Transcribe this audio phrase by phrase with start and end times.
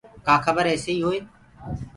[0.27, 1.19] ڪآ کبر ايسيئيٚ هوئي